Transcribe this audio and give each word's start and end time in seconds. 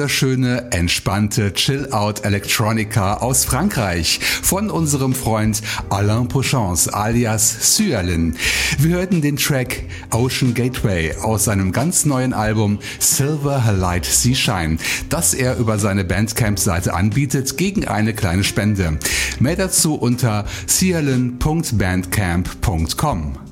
Wunderschöne, 0.00 0.68
entspannte 0.70 1.52
Chill-Out 1.52 2.24
Electronica 2.24 3.18
aus 3.18 3.44
Frankreich 3.44 4.18
von 4.42 4.70
unserem 4.70 5.12
Freund 5.12 5.60
Alain 5.90 6.26
Pochance 6.26 6.94
alias 6.94 7.76
Syalin. 7.76 8.34
Wir 8.78 8.96
hörten 8.96 9.20
den 9.20 9.36
Track 9.36 9.82
Ocean 10.10 10.54
Gateway 10.54 11.14
aus 11.16 11.44
seinem 11.44 11.70
ganz 11.70 12.06
neuen 12.06 12.32
Album 12.32 12.78
Silver 12.98 13.62
Light 13.76 14.06
Sea 14.06 14.34
Shine, 14.34 14.78
das 15.10 15.34
er 15.34 15.58
über 15.58 15.78
seine 15.78 16.04
Bandcamp-Seite 16.04 16.94
anbietet 16.94 17.58
gegen 17.58 17.86
eine 17.86 18.14
kleine 18.14 18.42
Spende. 18.42 18.98
Mehr 19.38 19.56
dazu 19.56 19.96
unter 19.96 20.46
cialin.bandcamp.com. 20.66 23.49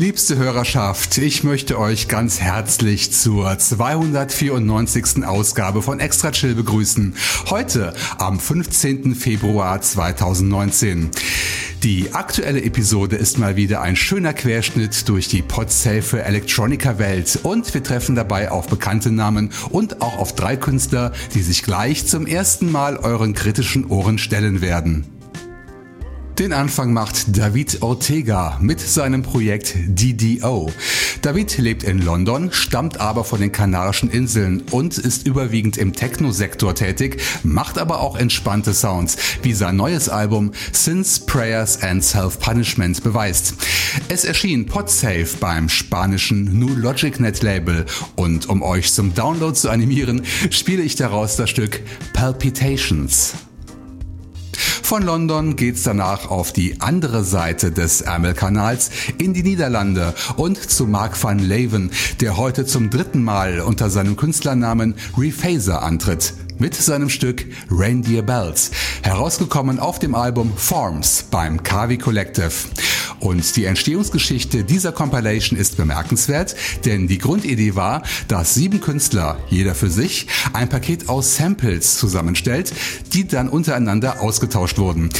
Liebste 0.00 0.38
Hörerschaft, 0.38 1.18
ich 1.18 1.44
möchte 1.44 1.78
euch 1.78 2.08
ganz 2.08 2.40
herzlich 2.40 3.12
zur 3.12 3.58
294. 3.58 5.26
Ausgabe 5.26 5.82
von 5.82 6.00
Extra 6.00 6.30
Chill 6.30 6.54
begrüßen. 6.54 7.14
Heute 7.50 7.92
am 8.16 8.40
15. 8.40 9.14
Februar 9.14 9.82
2019. 9.82 11.10
Die 11.82 12.14
aktuelle 12.14 12.62
Episode 12.62 13.16
ist 13.16 13.36
mal 13.36 13.56
wieder 13.56 13.82
ein 13.82 13.94
schöner 13.94 14.32
Querschnitt 14.32 15.06
durch 15.06 15.28
die 15.28 15.42
Podsafe 15.42 16.22
Electronica 16.22 16.98
Welt 16.98 17.38
und 17.42 17.74
wir 17.74 17.82
treffen 17.82 18.14
dabei 18.14 18.50
auf 18.50 18.68
bekannte 18.68 19.10
Namen 19.10 19.50
und 19.68 20.00
auch 20.00 20.16
auf 20.16 20.34
drei 20.34 20.56
Künstler, 20.56 21.12
die 21.34 21.42
sich 21.42 21.62
gleich 21.62 22.06
zum 22.06 22.26
ersten 22.26 22.72
Mal 22.72 22.96
euren 22.96 23.34
kritischen 23.34 23.84
Ohren 23.84 24.16
stellen 24.16 24.62
werden. 24.62 25.19
Den 26.40 26.54
Anfang 26.54 26.94
macht 26.94 27.36
David 27.36 27.82
Ortega 27.82 28.56
mit 28.62 28.80
seinem 28.80 29.22
Projekt 29.22 29.74
DDO. 29.76 30.72
David 31.20 31.58
lebt 31.58 31.82
in 31.84 31.98
London, 32.00 32.50
stammt 32.50 32.98
aber 32.98 33.24
von 33.24 33.42
den 33.42 33.52
Kanarischen 33.52 34.08
Inseln 34.08 34.62
und 34.70 34.96
ist 34.96 35.26
überwiegend 35.26 35.76
im 35.76 35.92
Techno-Sektor 35.92 36.74
tätig, 36.74 37.20
macht 37.42 37.76
aber 37.76 38.00
auch 38.00 38.16
entspannte 38.16 38.72
Sounds, 38.72 39.18
wie 39.42 39.52
sein 39.52 39.76
neues 39.76 40.08
Album 40.08 40.52
Sins, 40.72 41.20
Prayers 41.20 41.82
and 41.82 42.02
Self-Punishment 42.02 43.04
beweist. 43.04 43.56
Es 44.08 44.24
erschien 44.24 44.64
Podsafe 44.64 45.36
beim 45.40 45.68
spanischen 45.68 46.58
New 46.58 46.74
Logic 46.74 47.20
Net 47.20 47.42
Label 47.42 47.84
und 48.16 48.48
um 48.48 48.62
euch 48.62 48.90
zum 48.94 49.12
Download 49.12 49.52
zu 49.52 49.68
animieren, 49.68 50.22
spiele 50.48 50.80
ich 50.80 50.94
daraus 50.94 51.36
das 51.36 51.50
Stück 51.50 51.82
Palpitations. 52.14 53.34
Von 54.90 55.04
London 55.04 55.54
geht's 55.54 55.84
danach 55.84 56.32
auf 56.32 56.52
die 56.52 56.80
andere 56.80 57.22
Seite 57.22 57.70
des 57.70 58.00
Ärmelkanals 58.00 58.90
in 59.18 59.32
die 59.32 59.44
Niederlande 59.44 60.14
und 60.34 60.58
zu 60.58 60.84
Mark 60.88 61.22
van 61.22 61.38
Leeuwen, 61.38 61.92
der 62.20 62.36
heute 62.36 62.66
zum 62.66 62.90
dritten 62.90 63.22
Mal 63.22 63.60
unter 63.60 63.88
seinem 63.88 64.16
Künstlernamen 64.16 64.96
Rephaser 65.16 65.82
antritt 65.82 66.34
mit 66.60 66.74
seinem 66.74 67.08
Stück 67.08 67.46
Reindeer 67.70 68.22
Bells, 68.22 68.70
herausgekommen 69.02 69.80
auf 69.80 69.98
dem 69.98 70.14
Album 70.14 70.52
Forms 70.56 71.24
beim 71.30 71.62
Kavi 71.62 71.98
Collective. 71.98 72.52
Und 73.20 73.56
die 73.56 73.66
Entstehungsgeschichte 73.66 74.64
dieser 74.64 74.92
Compilation 74.92 75.58
ist 75.58 75.76
bemerkenswert, 75.76 76.56
denn 76.84 77.06
die 77.06 77.18
Grundidee 77.18 77.74
war, 77.74 78.02
dass 78.28 78.54
sieben 78.54 78.80
Künstler, 78.80 79.38
jeder 79.48 79.74
für 79.74 79.90
sich, 79.90 80.26
ein 80.52 80.68
Paket 80.68 81.08
aus 81.08 81.36
Samples 81.36 81.98
zusammenstellt, 81.98 82.72
die 83.12 83.28
dann 83.28 83.48
untereinander 83.48 84.20
ausgetauscht 84.22 84.78
wurden. 84.78 85.10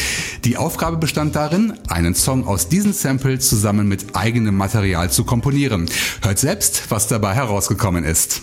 Die 0.44 0.56
Aufgabe 0.56 0.96
bestand 0.96 1.36
darin, 1.36 1.74
einen 1.88 2.14
Song 2.14 2.46
aus 2.46 2.68
diesen 2.68 2.94
Samples 2.94 3.48
zusammen 3.48 3.86
mit 3.86 4.16
eigenem 4.16 4.56
Material 4.56 5.10
zu 5.10 5.24
komponieren. 5.24 5.88
Hört 6.22 6.38
selbst, 6.38 6.84
was 6.90 7.06
dabei 7.08 7.34
herausgekommen 7.34 8.04
ist. 8.04 8.40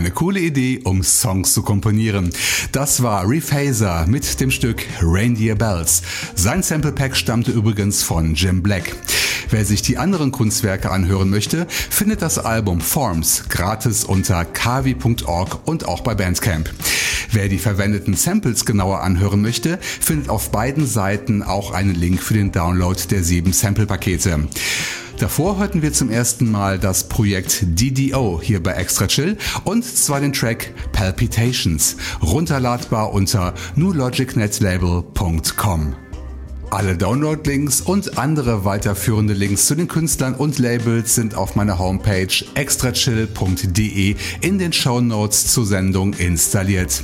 Eine 0.00 0.12
coole 0.12 0.40
Idee, 0.40 0.80
um 0.84 1.02
Songs 1.02 1.52
zu 1.52 1.60
komponieren. 1.60 2.30
Das 2.72 3.02
war 3.02 3.28
Rephaser 3.28 4.06
mit 4.06 4.40
dem 4.40 4.50
Stück 4.50 4.86
Reindeer 5.02 5.56
Bells. 5.56 6.00
Sein 6.34 6.62
Sample 6.62 6.92
Pack 6.92 7.14
stammte 7.14 7.50
übrigens 7.50 8.02
von 8.02 8.34
Jim 8.34 8.62
Black. 8.62 8.96
Wer 9.50 9.66
sich 9.66 9.82
die 9.82 9.98
anderen 9.98 10.32
Kunstwerke 10.32 10.90
anhören 10.90 11.28
möchte, 11.28 11.66
findet 11.68 12.22
das 12.22 12.38
Album 12.38 12.80
Forms 12.80 13.44
gratis 13.50 14.04
unter 14.04 14.46
kavi.org 14.46 15.68
und 15.68 15.86
auch 15.86 16.00
bei 16.00 16.14
Bandcamp. 16.14 16.70
Wer 17.30 17.48
die 17.48 17.58
verwendeten 17.58 18.14
Samples 18.14 18.64
genauer 18.64 19.02
anhören 19.02 19.42
möchte, 19.42 19.78
findet 19.82 20.30
auf 20.30 20.50
beiden 20.50 20.86
Seiten 20.86 21.42
auch 21.42 21.72
einen 21.72 21.94
Link 21.94 22.22
für 22.22 22.32
den 22.32 22.52
Download 22.52 22.98
der 23.10 23.22
sieben 23.22 23.52
Sample-Pakete. 23.52 24.48
Davor 25.20 25.58
hörten 25.58 25.82
wir 25.82 25.92
zum 25.92 26.10
ersten 26.10 26.50
Mal 26.50 26.78
das 26.78 27.06
Projekt 27.06 27.62
DDO 27.62 28.40
hier 28.42 28.62
bei 28.62 28.72
Extra 28.72 29.06
Chill 29.06 29.36
und 29.64 29.84
zwar 29.84 30.20
den 30.20 30.32
Track 30.32 30.72
Palpitations, 30.92 31.98
runterladbar 32.22 33.12
unter 33.12 33.52
newlogicnetlabel.com. 33.76 36.09
Alle 36.70 36.96
Download-Links 36.96 37.80
und 37.80 38.16
andere 38.16 38.64
weiterführende 38.64 39.34
Links 39.34 39.66
zu 39.66 39.74
den 39.74 39.88
Künstlern 39.88 40.34
und 40.34 40.60
Labels 40.60 41.16
sind 41.16 41.34
auf 41.34 41.56
meiner 41.56 41.80
Homepage 41.80 42.28
extrachill.de 42.54 44.14
in 44.40 44.58
den 44.60 44.72
Show 44.72 45.00
zur 45.28 45.66
Sendung 45.66 46.14
installiert. 46.14 47.02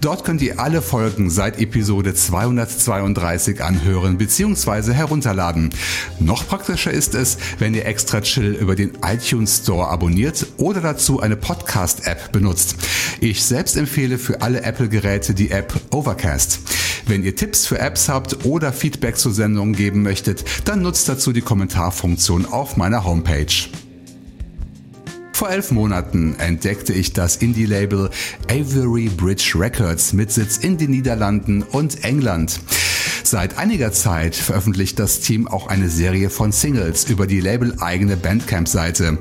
Dort 0.00 0.24
könnt 0.24 0.42
ihr 0.42 0.60
alle 0.60 0.82
Folgen 0.82 1.30
seit 1.30 1.60
Episode 1.60 2.14
232 2.14 3.62
anhören 3.62 4.16
bzw. 4.16 4.92
herunterladen. 4.92 5.70
Noch 6.20 6.46
praktischer 6.46 6.92
ist 6.92 7.14
es, 7.14 7.38
wenn 7.58 7.74
ihr 7.74 7.86
Extra 7.86 8.20
Chill 8.20 8.54
über 8.54 8.76
den 8.76 8.92
iTunes 9.04 9.62
Store 9.62 9.88
abonniert 9.88 10.46
oder 10.56 10.80
dazu 10.80 11.20
eine 11.20 11.36
Podcast-App 11.36 12.32
benutzt. 12.32 12.76
Ich 13.20 13.44
selbst 13.44 13.76
empfehle 13.76 14.18
für 14.18 14.42
alle 14.42 14.62
Apple-Geräte 14.62 15.34
die 15.34 15.50
App 15.50 15.74
Overcast. 15.90 16.60
Wenn 17.06 17.24
ihr 17.24 17.34
Tipps 17.34 17.66
für 17.66 17.78
Apps 17.78 18.08
habt 18.08 18.44
oder 18.44 18.72
Feedback 18.88 19.18
zur 19.18 19.34
Sendung 19.34 19.74
geben 19.74 20.00
möchtet, 20.00 20.46
dann 20.64 20.80
nutzt 20.80 21.10
dazu 21.10 21.30
die 21.30 21.42
Kommentarfunktion 21.42 22.46
auf 22.46 22.78
meiner 22.78 23.04
Homepage. 23.04 23.68
Vor 25.34 25.50
elf 25.50 25.72
Monaten 25.72 26.36
entdeckte 26.38 26.94
ich 26.94 27.12
das 27.12 27.36
Indie-Label 27.36 28.08
Avery 28.50 29.10
Bridge 29.10 29.52
Records 29.56 30.14
mit 30.14 30.32
Sitz 30.32 30.56
in 30.56 30.78
den 30.78 30.92
Niederlanden 30.92 31.64
und 31.64 32.02
England. 32.02 32.60
Seit 33.24 33.58
einiger 33.58 33.92
Zeit 33.92 34.34
veröffentlicht 34.34 34.98
das 34.98 35.20
Team 35.20 35.48
auch 35.48 35.66
eine 35.66 35.90
Serie 35.90 36.30
von 36.30 36.50
Singles 36.50 37.10
über 37.10 37.26
die 37.26 37.40
Label-eigene 37.40 38.16
Bandcamp-Seite. 38.16 39.18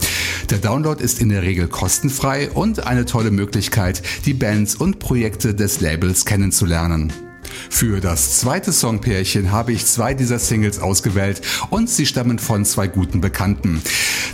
Der 0.49 0.58
Download 0.60 1.03
ist 1.03 1.19
in 1.19 1.27
der 1.27 1.41
Regel 1.41 1.67
kostenfrei 1.67 2.49
und 2.51 2.88
eine 2.88 3.03
tolle 3.03 3.32
Möglichkeit, 3.32 4.01
die 4.25 4.34
Bands 4.34 4.75
und 4.75 4.99
Projekte 4.99 5.53
des 5.53 5.82
Labels 5.82 6.23
kennenzulernen. 6.23 7.12
Für 7.69 7.99
das 7.99 8.39
zweite 8.39 8.71
Songpärchen 8.71 9.51
habe 9.51 9.73
ich 9.73 9.86
zwei 9.86 10.13
dieser 10.13 10.39
Singles 10.39 10.80
ausgewählt 10.80 11.41
und 11.69 11.89
sie 11.89 12.06
stammen 12.06 12.39
von 12.39 12.65
zwei 12.65 12.88
guten 12.88 13.21
Bekannten. 13.21 13.82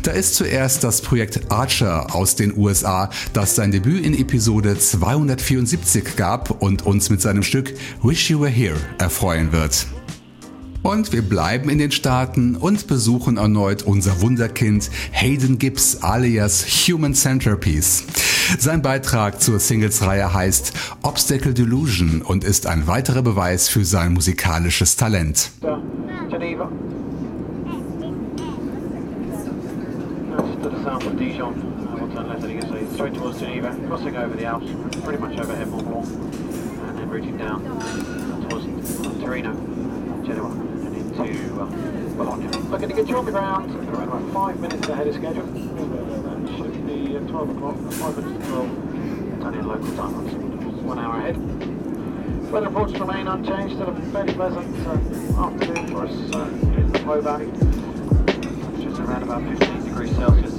Da 0.04 0.12
ist 0.12 0.36
zuerst 0.36 0.84
das 0.84 1.02
Projekt 1.02 1.52
Archer 1.52 2.16
aus 2.16 2.36
den 2.36 2.58
USA, 2.58 3.10
das 3.34 3.56
sein 3.56 3.72
Debüt 3.72 4.06
in 4.06 4.14
Episode 4.14 4.78
274 4.78 6.16
gab 6.16 6.62
und 6.62 6.86
uns 6.86 7.10
mit 7.10 7.22
seinem 7.22 7.44
Stück 7.44 7.74
Wish 8.02 8.30
You 8.30 8.42
Were 8.42 8.50
Here 8.50 8.78
erfreuen 8.98 9.52
wird. 9.52 9.86
Und 10.82 11.14
wir 11.14 11.22
bleiben 11.22 11.70
in 11.70 11.78
den 11.78 11.92
Staaten 11.92 12.58
und 12.58 12.88
besuchen 12.88 13.38
erneut 13.38 13.84
unser 13.84 14.20
Wunderkind 14.20 14.92
Hayden 15.12 15.58
Gibbs 15.58 16.00
alias 16.02 16.66
Human 16.66 17.14
Centerpiece. 17.14 18.04
Sein 18.58 18.82
Beitrag 18.82 19.42
zur 19.42 19.60
Singles-Reihe 19.60 20.34
heißt 20.34 20.74
Obstacle 21.02 21.54
Delusion 21.54 22.22
und 22.22 22.44
ist 22.44 22.68
ein 22.68 22.88
weiterer 22.88 23.22
Beweis 23.22 23.70
für 23.70 23.86
sein 23.86 24.14
musikalisches 24.14 24.96
Talent. 24.96 25.52
Geneva. 26.30 26.70
straight 32.94 33.16
towards 33.16 33.40
Geneva, 33.40 33.76
crossing 33.88 34.16
over 34.16 34.36
the 34.38 34.46
Alps, 34.46 34.68
pretty 35.04 35.20
much 35.20 35.38
overhead 35.40 35.68
Mont 35.68 35.86
Blanc, 35.88 36.08
and 36.08 36.98
then 36.98 37.10
routing 37.10 37.38
down 37.38 37.62
Torino, 39.20 39.54
Genoa, 40.24 40.52
and 40.52 40.96
into 40.96 41.62
uh, 41.62 41.66
Bologna. 42.16 42.48
Looking 42.70 42.90
to 42.90 42.96
get 42.96 43.08
you 43.08 43.18
on 43.18 43.26
the 43.26 43.32
ground, 43.32 43.72
around 43.90 44.08
about 44.08 44.34
five 44.34 44.60
minutes 44.60 44.88
ahead 44.88 45.08
of 45.08 45.16
schedule. 45.16 46.03
Be 47.24 47.30
12 47.30 47.50
o'clock, 47.56 47.78
five 47.94 48.18
minutes 48.18 48.46
to 48.46 48.52
12, 48.52 49.40
Italian 49.40 49.68
local 49.68 49.96
time, 49.96 50.60
that's 50.60 50.84
one 50.84 51.00
hour 51.00 51.20
ahead. 51.20 51.38
Weather 52.52 52.68
reports 52.68 52.94
remain 53.00 53.28
unchanged, 53.28 53.76
still 53.76 53.90
a 53.90 54.02
fairly 54.12 54.34
pleasant 54.34 54.88
uh, 54.88 55.46
afternoon 55.46 55.88
for 55.88 56.06
us 56.06 56.36
uh, 56.36 56.44
in 56.78 56.92
the 56.92 57.00
Po 57.00 57.22
Valley, 57.22 57.46
is 58.86 59.00
around 59.00 59.24
about 59.24 59.42
15 59.58 59.86
degrees 59.86 60.16
Celsius. 60.18 60.54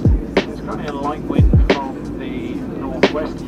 It's 0.49 0.61
currently 0.61 0.87
a 0.87 0.93
light 0.93 1.21
wind 1.23 1.51
from 1.73 2.17
the 2.17 2.55
northwest, 2.79 3.44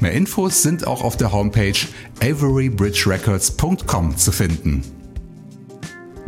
Mehr 0.00 0.12
Infos 0.12 0.62
sind 0.62 0.86
auch 0.86 1.02
auf 1.02 1.16
der 1.16 1.32
Homepage 1.32 1.78
averybridgerecords.com 2.20 4.16
zu 4.16 4.32
finden. 4.32 5.05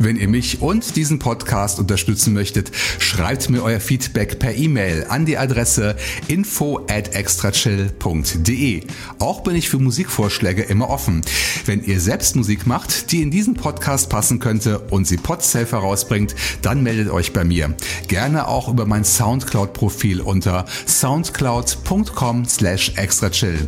Wenn 0.01 0.15
ihr 0.15 0.29
mich 0.29 0.61
und 0.61 0.95
diesen 0.95 1.19
Podcast 1.19 1.77
unterstützen 1.77 2.33
möchtet, 2.33 2.71
schreibt 2.99 3.49
mir 3.49 3.61
euer 3.63 3.81
Feedback 3.81 4.39
per 4.39 4.55
E-Mail 4.55 5.05
an 5.09 5.25
die 5.25 5.37
Adresse 5.37 5.97
info 6.29 6.85
at 6.89 7.13
extrachill.de. 7.15 8.83
Auch 9.19 9.41
bin 9.41 9.55
ich 9.55 9.67
für 9.67 9.77
Musikvorschläge 9.77 10.63
immer 10.63 10.89
offen. 10.89 11.21
Wenn 11.65 11.83
ihr 11.83 11.99
selbst 11.99 12.37
Musik 12.37 12.65
macht, 12.65 13.11
die 13.11 13.21
in 13.21 13.29
diesen 13.29 13.55
Podcast 13.55 14.09
passen 14.09 14.39
könnte 14.39 14.79
und 14.79 15.05
sie 15.05 15.17
Podsafe 15.17 15.75
herausbringt, 15.75 16.33
dann 16.61 16.81
meldet 16.81 17.09
euch 17.09 17.33
bei 17.33 17.43
mir. 17.43 17.75
Gerne 18.07 18.47
auch 18.47 18.69
über 18.69 18.85
mein 18.85 19.03
Soundcloud-Profil 19.03 20.21
unter 20.21 20.65
soundcloud.com 20.87 22.45
slash 22.45 22.93
extrachill. 22.95 23.67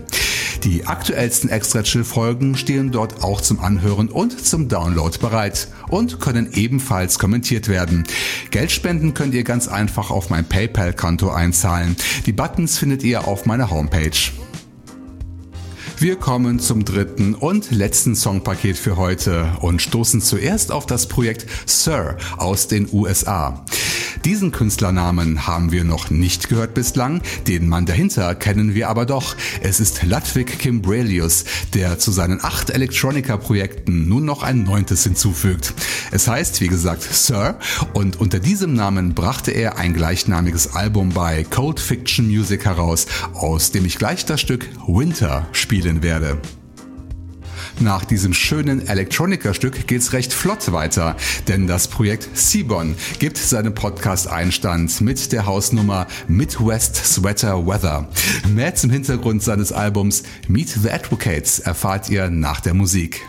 Die 0.63 0.85
aktuellsten 0.85 1.49
Extra 1.49 1.81
Chill 1.81 2.03
Folgen 2.03 2.55
stehen 2.55 2.91
dort 2.91 3.23
auch 3.23 3.41
zum 3.41 3.59
Anhören 3.59 4.09
und 4.09 4.45
zum 4.45 4.67
Download 4.67 5.17
bereit 5.17 5.67
und 5.91 6.19
können 6.19 6.51
ebenfalls 6.53 7.19
kommentiert 7.19 7.67
werden. 7.67 8.05
Geld 8.49 8.71
spenden 8.71 9.13
könnt 9.13 9.35
ihr 9.35 9.43
ganz 9.43 9.67
einfach 9.67 10.09
auf 10.09 10.31
mein 10.31 10.45
PayPal-Konto 10.45 11.29
einzahlen. 11.29 11.95
Die 12.25 12.33
Buttons 12.33 12.79
findet 12.79 13.03
ihr 13.03 13.27
auf 13.27 13.45
meiner 13.45 13.69
Homepage. 13.69 14.31
Wir 16.01 16.15
kommen 16.15 16.57
zum 16.57 16.83
dritten 16.83 17.35
und 17.35 17.69
letzten 17.69 18.15
Songpaket 18.15 18.75
für 18.75 18.97
heute 18.97 19.45
und 19.61 19.83
stoßen 19.83 20.19
zuerst 20.19 20.71
auf 20.71 20.87
das 20.87 21.07
Projekt 21.07 21.45
Sir 21.67 22.17
aus 22.37 22.67
den 22.67 22.89
USA. 22.91 23.63
Diesen 24.25 24.51
Künstlernamen 24.51 25.47
haben 25.47 25.71
wir 25.71 25.83
noch 25.83 26.11
nicht 26.11 26.47
gehört 26.47 26.75
bislang, 26.75 27.21
den 27.47 27.67
Mann 27.67 27.87
dahinter 27.87 28.35
kennen 28.35 28.75
wir 28.75 28.87
aber 28.87 29.07
doch. 29.07 29.35
Es 29.61 29.79
ist 29.79 30.03
Ludwig 30.03 30.59
Kimbrelius, 30.59 31.45
der 31.73 31.97
zu 31.97 32.11
seinen 32.11 32.43
acht 32.43 32.69
Electronica-Projekten 32.69 34.07
nun 34.07 34.25
noch 34.25 34.43
ein 34.43 34.63
neuntes 34.63 35.03
hinzufügt. 35.03 35.73
Es 36.11 36.27
heißt, 36.27 36.61
wie 36.61 36.67
gesagt, 36.67 37.01
Sir 37.01 37.57
und 37.93 38.19
unter 38.19 38.39
diesem 38.39 38.75
Namen 38.75 39.15
brachte 39.15 39.51
er 39.51 39.79
ein 39.79 39.93
gleichnamiges 39.93 40.75
Album 40.75 41.09
bei 41.09 41.43
Cold 41.43 41.79
Fiction 41.79 42.27
Music 42.27 42.65
heraus, 42.65 43.07
aus 43.33 43.71
dem 43.71 43.85
ich 43.85 43.97
gleich 43.97 44.25
das 44.25 44.39
Stück 44.39 44.69
Winter 44.87 45.47
spielen 45.51 46.03
werde. 46.03 46.37
Nach 47.81 48.05
diesem 48.05 48.35
schönen 48.35 48.87
Electronica-Stück 48.87 49.87
geht's 49.87 50.13
recht 50.13 50.33
flott 50.33 50.71
weiter, 50.71 51.15
denn 51.47 51.65
das 51.65 51.87
Projekt 51.87 52.29
Seabon 52.37 52.95
gibt 53.17 53.37
seinen 53.37 53.73
Podcast-Einstand 53.73 55.01
mit 55.01 55.31
der 55.31 55.47
Hausnummer 55.47 56.05
Midwest 56.27 56.95
Sweater 56.95 57.65
Weather. 57.65 58.07
Mehr 58.47 58.75
zum 58.75 58.91
Hintergrund 58.91 59.41
seines 59.41 59.71
Albums 59.71 60.21
Meet 60.47 60.69
the 60.69 60.91
Advocates 60.91 61.57
erfahrt 61.57 62.07
ihr 62.09 62.29
nach 62.29 62.61
der 62.61 62.75
Musik. 62.75 63.27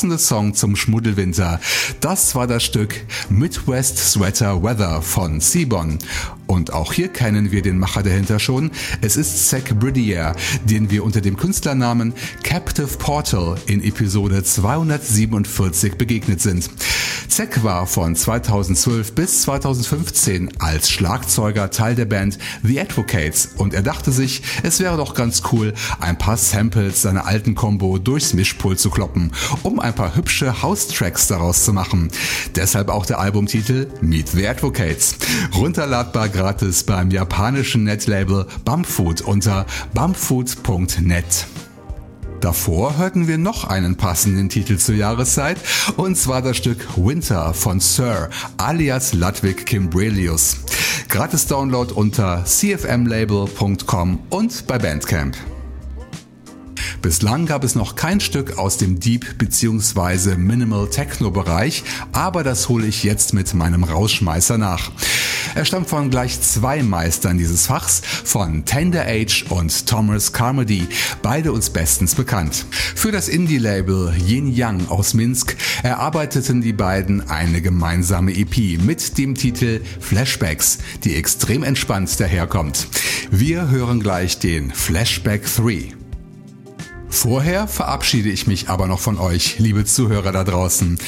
Passende 0.00 0.18
Song 0.18 0.54
zum 0.54 0.76
Schmuddelwinter. 0.76 1.60
Das 2.00 2.34
war 2.34 2.46
das 2.46 2.62
Stück 2.62 3.04
Midwest 3.28 3.98
Sweater 3.98 4.62
Weather 4.62 5.02
von 5.02 5.40
Seabon. 5.40 5.98
Und 6.50 6.72
auch 6.72 6.92
hier 6.92 7.06
kennen 7.06 7.52
wir 7.52 7.62
den 7.62 7.78
Macher 7.78 8.02
dahinter 8.02 8.40
schon. 8.40 8.72
Es 9.02 9.16
ist 9.16 9.48
Zach 9.48 9.72
Bridier, 9.78 10.34
den 10.64 10.90
wir 10.90 11.04
unter 11.04 11.20
dem 11.20 11.36
Künstlernamen 11.36 12.12
Captive 12.42 12.88
Portal 12.98 13.56
in 13.66 13.80
Episode 13.84 14.42
247 14.42 15.94
begegnet 15.94 16.40
sind. 16.40 16.68
Zach 17.28 17.62
war 17.62 17.86
von 17.86 18.16
2012 18.16 19.14
bis 19.14 19.42
2015 19.42 20.50
als 20.58 20.90
Schlagzeuger 20.90 21.70
Teil 21.70 21.94
der 21.94 22.06
Band 22.06 22.38
The 22.64 22.80
Advocates 22.80 23.50
und 23.56 23.72
er 23.72 23.82
dachte 23.82 24.10
sich, 24.10 24.42
es 24.64 24.80
wäre 24.80 24.96
doch 24.96 25.14
ganz 25.14 25.42
cool, 25.52 25.72
ein 26.00 26.18
paar 26.18 26.36
Samples 26.36 27.02
seiner 27.02 27.26
alten 27.26 27.54
Combo 27.54 27.98
durchs 27.98 28.34
Mischpult 28.34 28.80
zu 28.80 28.90
kloppen, 28.90 29.30
um 29.62 29.78
ein 29.78 29.94
paar 29.94 30.16
hübsche 30.16 30.62
House-Tracks 30.62 31.28
daraus 31.28 31.64
zu 31.64 31.72
machen. 31.72 32.10
Deshalb 32.56 32.88
auch 32.88 33.06
der 33.06 33.20
Albumtitel 33.20 33.86
Meet 34.00 34.30
the 34.30 34.48
Advocates. 34.48 35.14
Runterladbar 35.54 36.28
gratis 36.40 36.84
beim 36.84 37.10
japanischen 37.10 37.84
Netlabel 37.84 38.46
Bumfood 38.64 39.20
unter 39.20 39.66
bumfood.net. 39.92 41.46
Davor 42.40 42.96
hörten 42.96 43.28
wir 43.28 43.36
noch 43.36 43.64
einen 43.64 43.96
passenden 43.96 44.48
Titel 44.48 44.78
zur 44.78 44.94
Jahreszeit, 44.94 45.58
und 45.98 46.16
zwar 46.16 46.40
das 46.40 46.56
Stück 46.56 46.96
Winter 46.96 47.52
von 47.52 47.78
Sir 47.78 48.30
alias 48.56 49.12
Ludwig 49.12 49.66
Kimbrelius. 49.66 50.56
Gratis 51.10 51.46
Download 51.46 51.92
unter 51.92 52.42
cfmlabel.com 52.46 54.20
und 54.30 54.66
bei 54.66 54.78
Bandcamp. 54.78 55.36
Bislang 57.02 57.46
gab 57.46 57.64
es 57.64 57.74
noch 57.74 57.96
kein 57.96 58.20
Stück 58.20 58.58
aus 58.58 58.76
dem 58.76 59.00
Deep 59.00 59.38
bzw. 59.38 60.36
Minimal 60.36 60.88
Techno 60.88 61.30
Bereich, 61.30 61.84
aber 62.12 62.44
das 62.44 62.68
hole 62.68 62.86
ich 62.86 63.04
jetzt 63.04 63.34
mit 63.34 63.54
meinem 63.54 63.84
Rausschmeißer 63.84 64.58
nach. 64.58 64.90
Er 65.54 65.64
stammt 65.64 65.88
von 65.88 66.10
gleich 66.10 66.40
zwei 66.40 66.82
Meistern 66.82 67.38
dieses 67.38 67.66
Fachs, 67.66 68.02
von 68.24 68.64
Tender 68.64 69.06
Age 69.06 69.46
und 69.48 69.86
Thomas 69.86 70.32
Carmody, 70.32 70.86
beide 71.22 71.52
uns 71.52 71.70
bestens 71.70 72.14
bekannt. 72.14 72.66
Für 72.70 73.10
das 73.10 73.28
Indie-Label 73.28 74.14
Yin 74.26 74.52
Yang 74.52 74.88
aus 74.88 75.14
Minsk 75.14 75.56
erarbeiteten 75.82 76.60
die 76.60 76.72
beiden 76.72 77.28
eine 77.28 77.62
gemeinsame 77.62 78.32
EP 78.32 78.80
mit 78.80 79.18
dem 79.18 79.34
Titel 79.34 79.80
Flashbacks, 79.98 80.78
die 81.04 81.16
extrem 81.16 81.62
entspannt 81.62 82.20
daherkommt. 82.20 82.88
Wir 83.30 83.68
hören 83.70 84.00
gleich 84.00 84.38
den 84.38 84.72
Flashback 84.72 85.42
3. 85.56 85.99
Vorher 87.10 87.68
verabschiede 87.68 88.30
ich 88.30 88.46
mich 88.46 88.68
aber 88.68 88.86
noch 88.86 89.00
von 89.00 89.18
euch, 89.18 89.58
liebe 89.58 89.84
Zuhörer 89.84 90.32
da 90.32 90.44
draußen. 90.44 90.98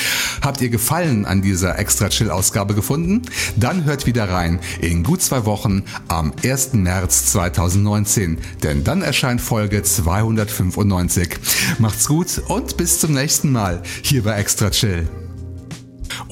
Habt 0.43 0.61
ihr 0.61 0.69
Gefallen 0.69 1.25
an 1.25 1.43
dieser 1.43 1.79
Extra 1.79 2.09
Chill 2.09 2.31
Ausgabe 2.31 2.75
gefunden? 2.75 3.23
Dann 3.57 3.85
hört 3.85 4.05
wieder 4.05 4.29
rein 4.29 4.59
in 4.81 5.05
gut 5.05 5.23
zwei 5.23 5.47
Wochen 5.47 5.85
am 6.09 6.33
1. 6.45 6.75
März 6.75 7.27
2019, 7.33 8.39
denn 8.63 8.85
dann 8.85 9.03
erscheint 9.03 9.41
Folge 9.41 9.83
295. 9.83 11.39
Macht's 11.79 12.09
gut 12.09 12.43
und 12.49 12.77
bis 12.77 13.01
zum 13.01 13.15
nächsten 13.15 13.53
Mal 13.53 13.83
hier 14.03 14.25
bei 14.25 14.37
Extra 14.37 14.71
Chill. 14.71 15.22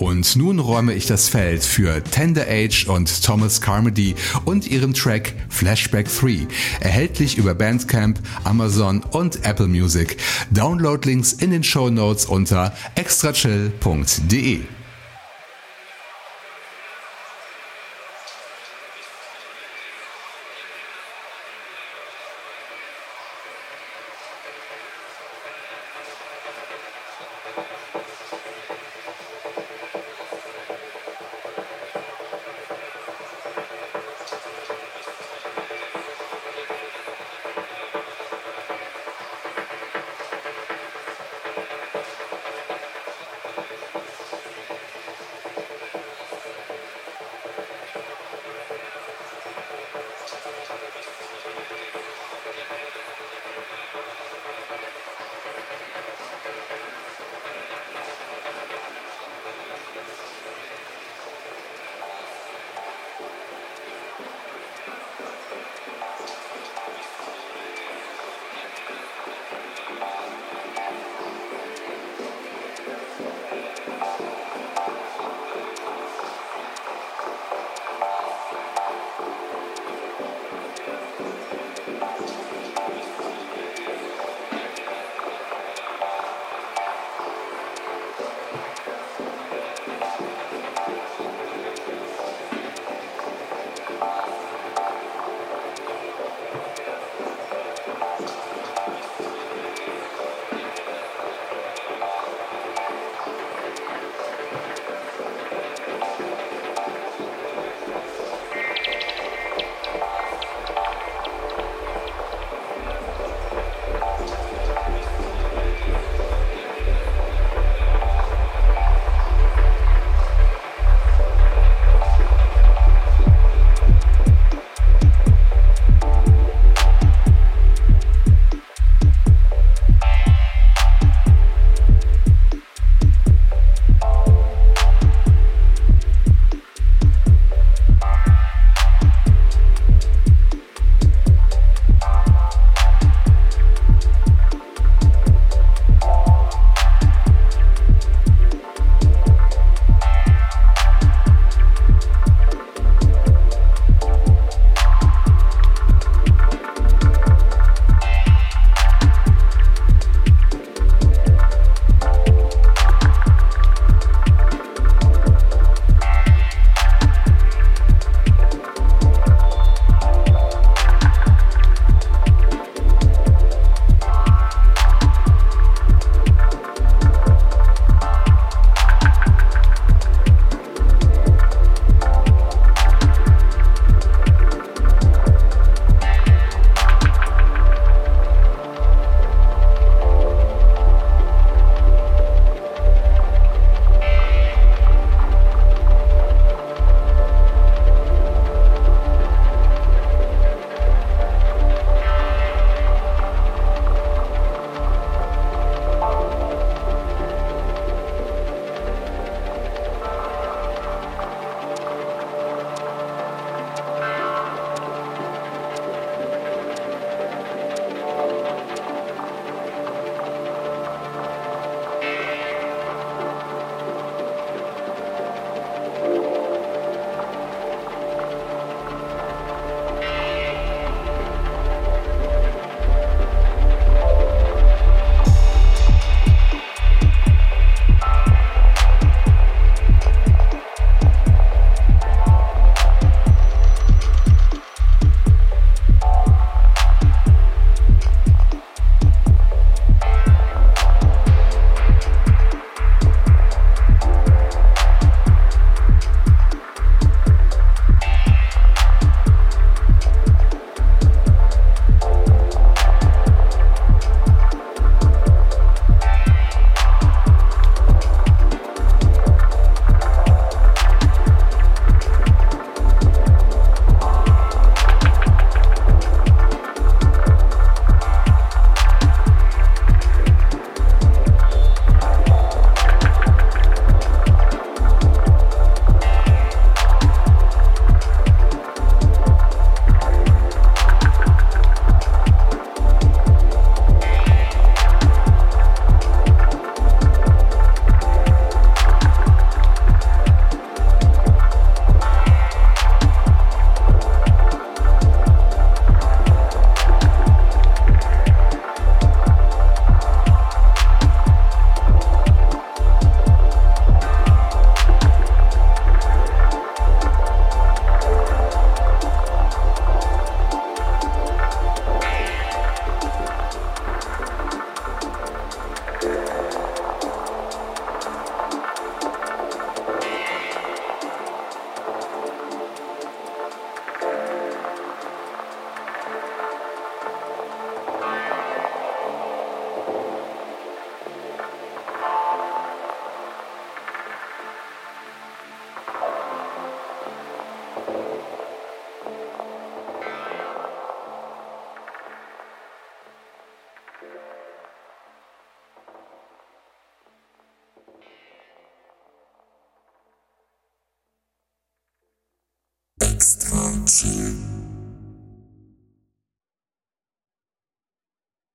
Und 0.00 0.34
nun 0.34 0.58
räume 0.58 0.94
ich 0.94 1.04
das 1.04 1.28
Feld 1.28 1.62
für 1.62 2.02
Tender 2.02 2.46
Age 2.48 2.86
und 2.86 3.22
Thomas 3.22 3.60
Carmody 3.60 4.14
und 4.46 4.66
ihren 4.66 4.94
Track 4.94 5.34
Flashback 5.50 6.08
3, 6.08 6.46
erhältlich 6.80 7.36
über 7.36 7.54
Bandcamp, 7.54 8.18
Amazon 8.44 9.02
und 9.10 9.44
Apple 9.44 9.68
Music. 9.68 10.16
Download-Links 10.50 11.34
in 11.34 11.50
den 11.50 11.62
Show 11.62 11.90
Notes 11.90 12.24
unter 12.24 12.72
extrachill.de. 12.94 14.60